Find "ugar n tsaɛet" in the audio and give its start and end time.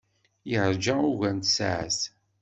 1.09-1.99